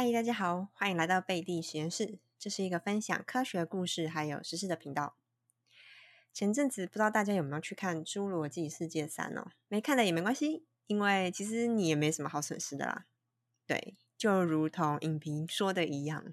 [0.00, 2.20] 嗨，大家好，欢迎来到贝蒂实验室。
[2.38, 5.16] 这是一个分享科学故事还有实事的频道。
[6.32, 9.50] 前阵子不知道大家有没有去看《侏罗纪世界三》哦？
[9.66, 13.06] 没看的也没关系，因为其实你也没什么好损失的啦。
[13.66, 16.32] 对，就如同影评说的一样，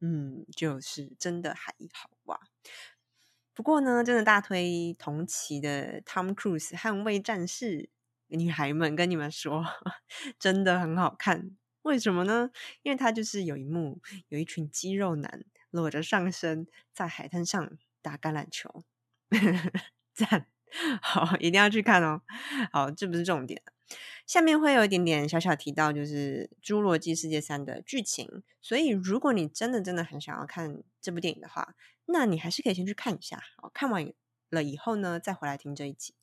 [0.00, 2.40] 嗯，就是真的还好哇。
[3.52, 7.78] 不过呢，真的大推同期的 Tom Cruise《捍卫战士》，
[8.36, 9.64] 女孩们跟你们说，
[10.36, 11.56] 真的很好看。
[11.84, 12.50] 为什么呢？
[12.82, 18.84] 因为他就是有一幕，有一群肌肉男裸着上身在海滩上打橄榄球，
[20.14, 20.46] 赞，
[21.02, 22.22] 好，一定要去看哦。
[22.72, 23.62] 好，这不是重点，
[24.26, 28.42] 下面会有一点点小小提到，就是《侏罗纪世界三》的剧情。
[28.62, 31.74] 所以，如果你真的真的很想要看这部电影的话，
[32.06, 33.42] 那你还是可以先去看一下。
[33.58, 34.10] 好，看完
[34.48, 36.14] 了以后呢，再回来听这一集。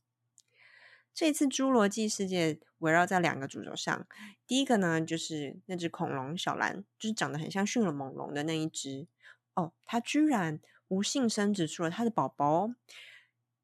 [1.14, 4.08] 这次《侏罗纪世界》围绕在两个主轴上，
[4.48, 9.08] 第一个呢就是那只恐龙小蓝，就是长得很像迅猛龙的那一只
[9.54, 12.72] 哦，它居然无性生殖出了它的宝宝，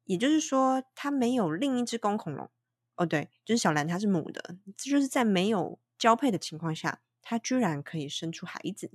[0.04, 2.50] 也就是说它没有另一只公恐龙
[2.96, 8.92] 哦，对，就是小蓝它是母的，这就是在没有交配的情况下，它居然可以生出孩子。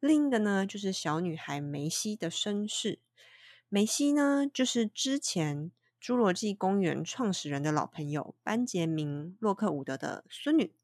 [0.00, 3.00] 另一个呢就是小女孩梅西的身世，
[3.68, 5.70] 梅西呢就是之前。
[6.00, 10.74] 侏罗纪公园创始人的老朋友班杰明·洛克伍德的孙女。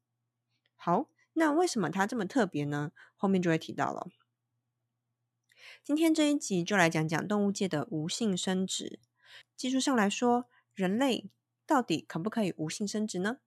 [0.75, 2.91] 好，那为什么他这么特别呢？
[3.15, 4.11] 后面就会提到了。
[5.83, 8.99] 今天这一集就来讲讲动物界的无性生殖。
[9.55, 11.31] 技术上来说，人类
[11.65, 13.39] 到底可不可以无性生殖呢？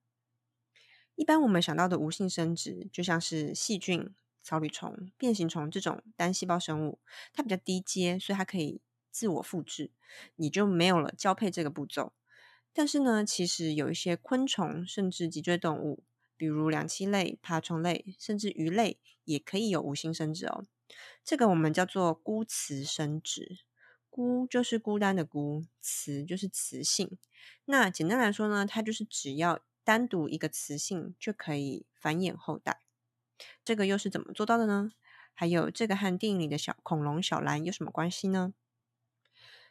[1.15, 4.13] 一般我们想到的无性生殖，就像是细菌、
[4.43, 6.99] 草履虫、变形虫这种单细胞生物，
[7.33, 8.83] 它比较低阶，所以它可以。
[9.11, 9.91] 自我复制，
[10.37, 12.13] 你就没有了交配这个步骤。
[12.73, 16.05] 但是呢，其实有一些昆虫，甚至脊椎动物，
[16.37, 20.65] 比如两栖类、爬虫类，甚至鱼类，也可以有无性生殖哦。
[21.25, 23.61] 这个我们叫做孤雌生殖。
[24.09, 27.17] 孤就是孤单的孤，雌就是雌性。
[27.65, 32.81] 那简单来说呢，它就是只要单独一个雌性就可以繁衍后代。
[33.65, 34.91] 这个又是怎么做到的呢？
[35.33, 38.53] 还有这个和电影里的小恐龙小蓝有什么关系呢？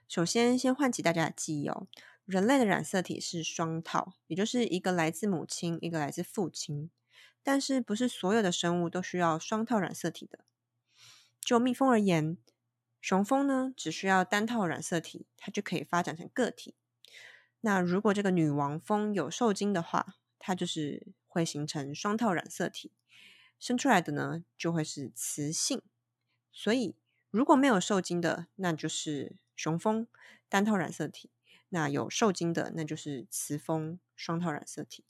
[0.10, 1.86] 首先，先唤起大家的记忆哦。
[2.26, 6.90] 人类的染色体是双套，也就是一个来自母亲，一个来自父亲。
[7.44, 10.40] 但是，不是所有的生物都需要双套染色体的。
[11.40, 12.40] 就蜜蜂而言，
[13.00, 16.74] 雄蜂呢只需要单套染色体，它就可以发展成个体。
[17.62, 22.92] 那如果这个女王蜂有受精的话，它就是会形成双套染色体，
[23.60, 25.84] 生出来的呢就会是雌性。
[26.52, 26.96] 所以，
[27.30, 29.36] 如果没有受精的，那就是。
[29.60, 30.08] 雄蜂
[30.48, 31.30] 单套染色体，
[31.68, 35.04] 那有受精的，那就是雌蜂双套染色体，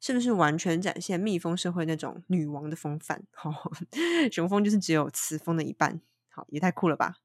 [0.00, 3.26] 是不是完全展现蜜蜂社会那种女王的风范？
[3.32, 3.72] 好，
[4.30, 7.16] 雄蜂就是只有雌蜂的一半，好，也太酷了吧！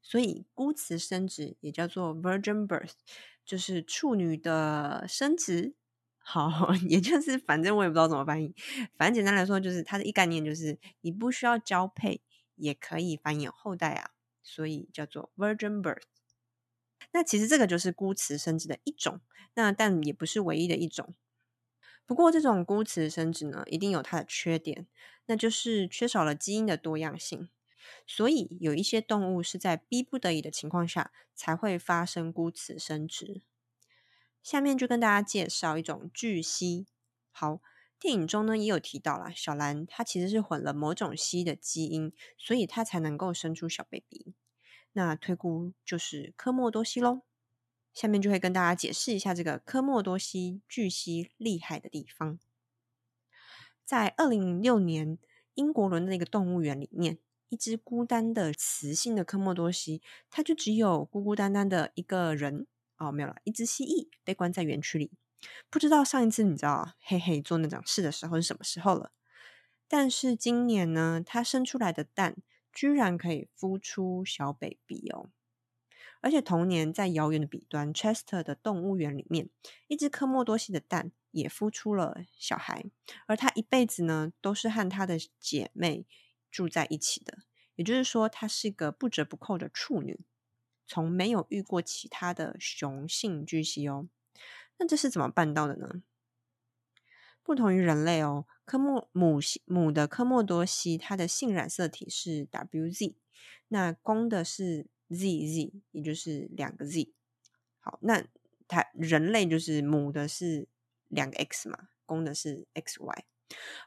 [0.00, 2.92] 所以孤雌生殖也叫做 virgin birth，
[3.44, 5.74] 就是处女的生殖。
[6.24, 8.54] 好， 也就是反正我也不知道怎么翻译，
[8.96, 12.22] 反正简单来说，就是它的一概念就是你不需要交配
[12.54, 14.12] 也可以繁衍后代啊。
[14.42, 16.02] 所以叫做 virgin birth。
[17.12, 19.20] 那其实这个就是孤雌生殖的一种，
[19.54, 21.14] 那但也不是唯一的一种。
[22.06, 24.86] 不过这种孤雌生殖呢，一定有它的缺点，
[25.26, 27.48] 那就是缺少了基因的多样性。
[28.06, 33.42] 所以有一些动物是在逼不得已的情况下才会发生孤雌生殖。
[34.42, 36.86] 下面就跟大家介绍一种巨蜥。
[37.30, 37.60] 好。
[38.02, 44.34] 电影中呢也有提到啦，小兰她其实是混了某种蜥蜴的基因，所以她才能够生出小 baby。
[44.90, 47.22] 那推估就是科莫多蜥喽。
[47.94, 52.40] 下面就会跟大家解释一下这个科莫多蜥巨蜥厉害的地方。
[53.84, 55.16] 在二零零六年，
[55.54, 57.18] 英国伦敦的一个动物园里面，
[57.50, 65.12] 一只孤单的雌性的科莫多蜥，它就只有孤孤单单的一个人哦，没有了，一只蜥蜴被关在园区里。
[65.70, 69.12] 不知道上一次你知道嘿嘿做那种事的时候是什么时候了？
[69.88, 72.36] 但是今年呢，它生出来的蛋
[72.72, 75.30] 居然可以孵出小 baby 哦！
[76.20, 79.50] 而且同年在遥远的彼端 Chester 的动物园里面，
[79.88, 82.84] 一只科莫多蜥的蛋也孵出了小孩，
[83.26, 86.06] 而它一辈子呢都是和它的姐妹
[86.50, 87.38] 住在一起的，
[87.74, 90.20] 也就是说，它是一个不折不扣的处女，
[90.86, 94.08] 从没有遇过其他的雄性巨蜥哦。
[94.82, 96.02] 那这是怎么办到的呢？
[97.44, 103.14] 不同于人类哦，科莫母母的科莫多蜥，它的性染色体是 WZ，
[103.68, 107.12] 那公的是 ZZ，也就是两个 Z。
[107.78, 108.24] 好，那
[108.66, 110.66] 它人类就是母的是
[111.06, 113.22] 两个 X 嘛，公的是 XY。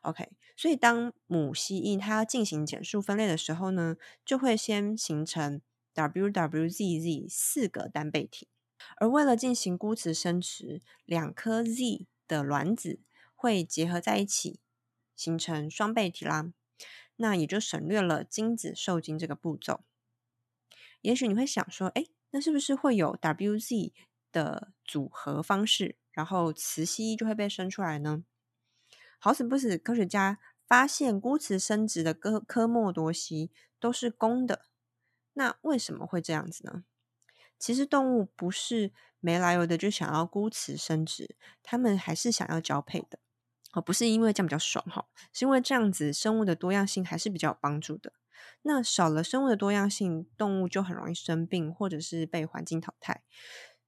[0.03, 5.62] OK，所以当母蜥蜴它要进行减数分裂的时候呢，就会先形成
[5.94, 8.48] WWZZ 四个单倍体，
[8.98, 13.00] 而为了进行孤雌生殖，两颗 Z 的卵子
[13.33, 14.60] 会结合在一起，
[15.16, 16.51] 形成双倍体啦。
[17.18, 19.81] 那也就省略了精子受精这个步骤。
[21.01, 23.94] 也许你会想说，哎，那是不是会有 WZ
[24.31, 28.25] 的组合方式，然后雌蜥就会被生出来呢？
[29.19, 33.50] 好死不死，科学家发现孤雌生殖的科科莫多蜥
[33.80, 34.66] 都是公的。
[35.33, 36.83] 那为什么会这样子呢？
[37.57, 43.19] 其实动物不是没来由的就想要孤雌生殖，它们还是想要交配的。
[43.73, 48.13] 哦，不是因为这样比较爽哈，是因为这样子生物的多样性还是比较有帮助的。
[48.61, 53.23] 那少了生物的多样性，动物就很容易生病，或者是被环境淘汰。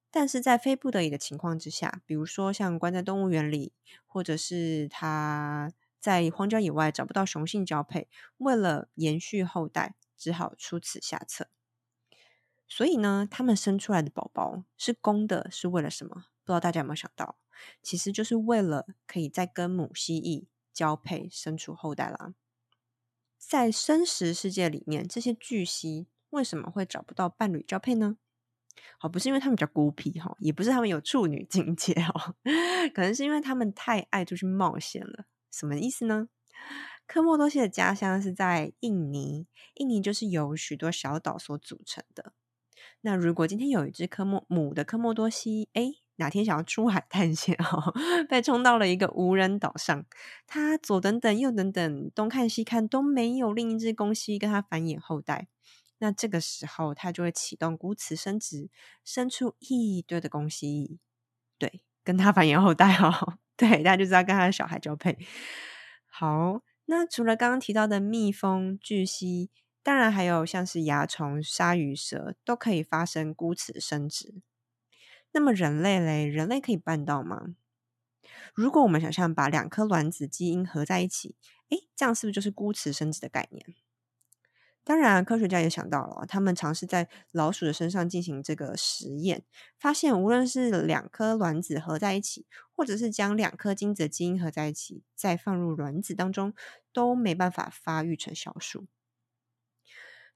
[0.09, 3.73] 但是在非不得已的情况之下，比如说像关在动物园里，
[4.05, 11.49] 或者是它在荒郊野外找不到雄性交配，为了延续后代，只好出此下策。
[12.67, 16.25] 所以呢，他们生出来的宝宝是公的，是为了什么？
[16.43, 17.37] 不知道大家有没有想到？
[17.81, 22.33] 其实就是为了可以再跟母蜥蜴交配，生出后代啦。
[23.37, 28.17] 在生食世界里面，这些巨蜥为什么会找不到伴侣交配呢？
[28.99, 32.35] 好，不是因为他们比较孤僻哈，也不是他们有处女境界哦，
[32.93, 35.25] 可能是因为他们太爱出去冒险了。
[35.51, 36.29] 什么意思呢？
[37.07, 42.33] 科莫多蜥的家乡是在印尼，印尼就是由许多小岛所组成的。
[43.01, 45.93] 那如果今天有一只科莫母的科莫多蜥，哎。
[46.19, 47.93] 哪天想要出海探险哦，
[48.27, 50.03] 被冲到了一个无人岛上，
[50.47, 55.47] 它左等等右等等，东看西看都没有另一只公蜥跟它繁衍后代。
[55.99, 58.71] 那这个时候，它就会启动孤雌生殖，
[59.05, 60.97] 生出一堆的公蜥，
[61.59, 63.37] 对，跟它繁衍后代哦。
[63.55, 65.19] 对，大家就知道跟它的小孩交配。
[66.07, 69.51] 好，那除了刚刚提到的蜜蜂、巨蜥，
[69.87, 74.41] 当然还有像是蚜虫、鲨鱼、蛇，都可以发生孤雌生殖。
[75.31, 77.55] 那么人类嘞，人类可以办到吗？
[78.53, 81.37] 如果我们想象把两颗卵子基因合在一起，
[81.69, 83.65] 诶，这样是不是就是孤雌生殖的概念？
[84.83, 89.45] 当然，科学家也想到了，他们尝试在老鼠的身上进行这个实验，
[89.79, 92.45] 发现无论是两颗卵子合在一起，
[92.75, 96.53] 或者是将两颗精子的基因合在一起，再放入卵子当中，
[96.91, 98.85] 都没办法发育成小鼠。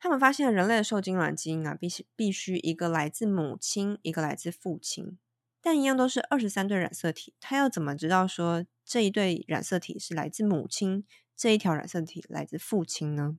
[0.02, 5.20] 他们发现人类的受精卵基因啊，必须必须一个来自母亲，一个来自父亲，
[5.62, 7.36] 但一样都是二十三对染色体。
[7.40, 11.06] 他要怎么知道说这一对染色体是来自母亲，
[11.38, 13.38] 这一条染色体来自父亲呢？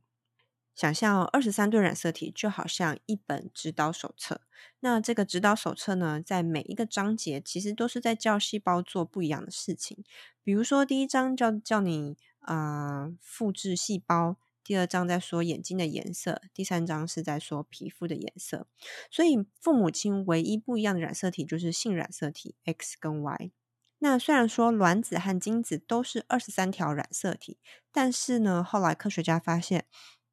[0.77, 4.43] 想象二十三对染色体就好像一本指导手册。
[4.79, 10.05] 那这个指导手册呢，在每一个章节其实都是在教细胞做不一样的事情。
[10.45, 14.37] 比如说，第一章叫叫你啊复制细胞。
[14.65, 18.69] 第二章在说眼睛的颜色，第三章是在说皮肤的颜色。
[19.11, 23.51] 所以父母亲唯一不一样的染色体就是性染色体 X 跟 Y。
[23.99, 27.59] 那虽然说卵子和精子都是二十三条染色体，
[27.93, 29.85] 但是呢，后来科学家发现，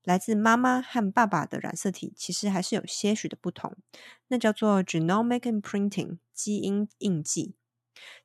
[0.03, 3.77] 来自妈妈和爸爸的染色体其实还是有些许的不同，
[4.29, 7.58] 那叫做 genomic imprinting 基因印记。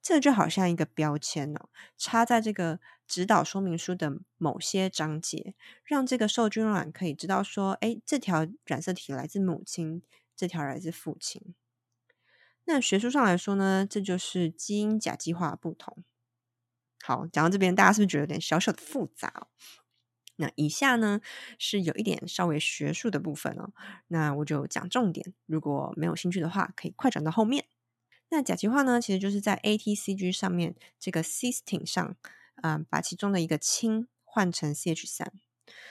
[0.02, 5.54] 这就好像一个标签哦，插在这个指导说明书的某些章节，
[5.84, 10.02] 让这个受精卵可以知道说，哎，这条染色体来自母亲，
[10.36, 11.54] 这条来自父亲。
[12.64, 16.02] 那学术上来说呢，这就是基因甲基化不同。
[17.02, 19.48] 好，讲到这边，大家是不是觉得有点小小的复杂？
[20.36, 21.20] 那以下呢
[21.58, 23.72] 是有一点稍微学术的部分哦，
[24.08, 27.66] 那我就讲重点，如果没有兴趣的话，可以快转到后面。
[28.34, 32.16] 那甲基化呢，其实就是在 ATCG 上面这个 cysteine 上，
[32.62, 35.32] 嗯，把其中的一个氢换成 CH 三。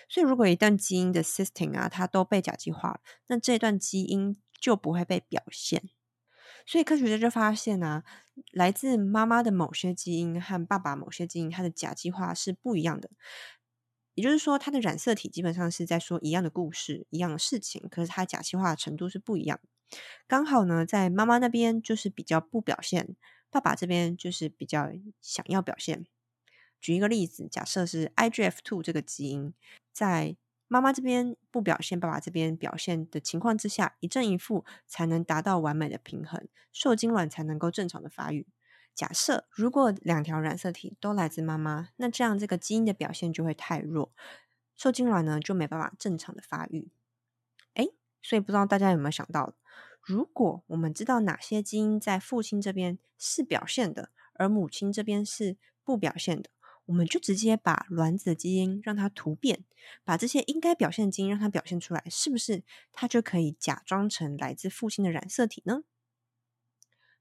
[0.09, 5.89] 所以如果一段基因的 cysteine 啊，它都被甲基化了，那这段基因就不会被表现。
[6.65, 8.03] 所以科学家就发现啊，
[8.51, 13.09] 来自妈妈的某些基因和爸爸某些基因，它的甲基化是不一样的。
[14.15, 19.69] 也就是说，它的染色体基本上是在说一样的故事、一样的事情，可是它甲基化的程度是不一样的。
[20.27, 23.15] 刚好呢，在妈妈那边就是比较不表现，
[23.49, 26.05] 爸爸这边就是比较想要表现。
[26.81, 29.53] 举一个例子，假设是 IGF2 这个基因
[29.91, 30.35] 在
[30.67, 38.47] 妈妈这边不表现，爸爸这边表现的情况之下，一正一负才能达到完美的平衡，受精卵才能够正常的发育。
[38.95, 44.11] 假设如果两条染色体都来自妈妈，那这样这个基因的表现就会太弱，
[44.75, 46.89] 受精卵呢就没办法正常的发育。
[47.75, 47.87] 哎，
[48.21, 49.53] 所以不知道大家有没有想到？
[50.03, 55.55] 如果我们知道哪些基因在父亲这边是表现的，而母亲这边是
[55.85, 56.49] 不表现的，
[56.87, 59.63] 我们就直接把卵子的基因让它突变，
[60.03, 65.83] 把这些应该表现的基因让它表现出来，是不是它就可以假装成来自父亲的染色体呢？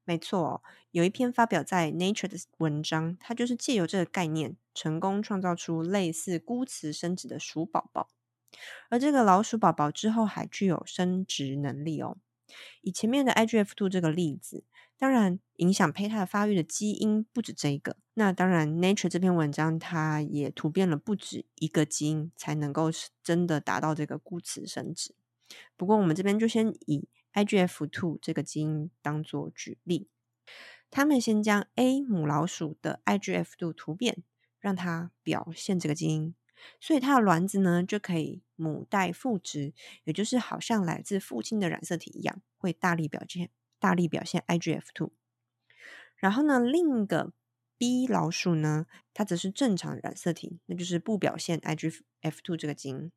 [0.04, 8.08] 没错，有一篇发表在 Nature 的文章，它就是借由这个概念，成功创造出类似孤雌生殖的鼠宝宝。
[8.90, 12.18] 而这个老鼠宝宝之后还具有生殖能力哦。
[12.82, 14.64] 以前面的 IGF-2 这个例子，
[14.98, 17.96] 当然影响胚胎发育的基因不止这一个。
[18.14, 22.90] 那当然，Nature 这篇文章它也突变了不止一个基因，才能够
[23.22, 25.14] 真的达到这个孤雌生殖。
[25.76, 30.08] 不过我们这边就先以 IGF-2 这个基因当做举例，
[30.90, 34.22] 他们先将 A 母老鼠的 IGF-2 突变，
[34.60, 36.34] 让它表现这个基因，
[36.80, 39.72] 所以它的卵子呢就可以母代父殖，
[40.04, 45.12] 也就是好像来自父亲的染色体一样，会大力表现大力表现 IGF two。
[46.16, 47.32] 然后呢，另一个
[47.76, 53.10] B 老鼠呢，它则是正常染色体，那就是不表现 IGF two 这个基因。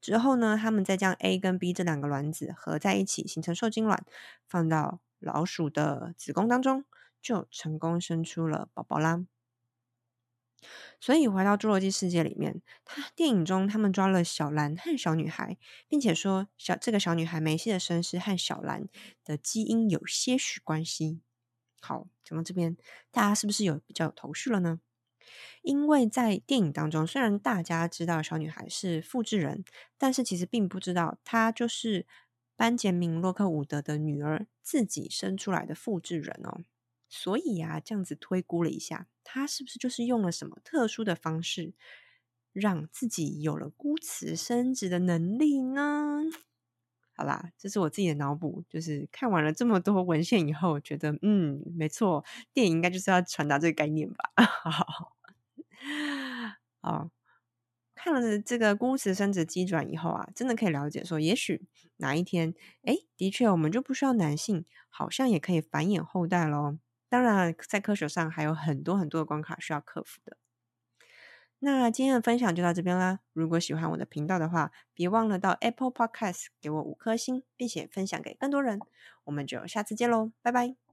[0.00, 4.04] 之后呢，他们再将 A 跟 B 这两个卵子合在一起，形成受精卵，
[4.46, 6.84] 放到老鼠的子宫当中，
[7.22, 9.24] 就成功生出了宝宝啦。
[11.00, 15.56] 所以回到侏罗纪世界里面，他电影中他们抓了小兰和小女孩，
[15.88, 18.86] 并且说小这个小女孩梅西的身世和小兰
[19.24, 21.20] 的基因有些许关系。
[21.80, 22.76] 好，讲到这边，
[23.10, 24.80] 大家是不是有比较有头绪了呢？
[25.62, 29.64] 因为在电影当中，虽然大家知道小女孩是复制人，
[29.98, 32.06] 但是其实并不知道她就是
[32.56, 36.60] 班杰明·洛克伍德的女儿自己生出来的复制人哦。
[37.16, 41.72] 所以啊，这样子推估了一下，他是不是就是用了什么特殊的方式，
[42.52, 46.22] 让自己有了孤雌生殖的能力呢？
[47.16, 54.32] 好啦，这是我自己的脑补，就是看完了这么多文献以后，觉得嗯，没错，电影应该就是要传达这个概念吧。
[56.82, 57.10] 好。
[57.94, 61.62] 看了这个孤雌生殖机转以后啊，真的可以了解说，也许
[61.98, 62.52] 哪一天，
[62.82, 66.76] 哎，的确我们就不需要男性，好像也可以繁衍后代喽。
[67.14, 70.36] 当然，在科学上还有很多很多的关卡需要克服的。
[71.60, 73.20] 那今天的分享就到这边啦。
[73.32, 78.80] 如果喜欢我的频道的话，别忘了到 Apple Podcast 给我五颗星，并且分享给更多人。
[79.24, 80.83] 我们就下次见喽，拜拜。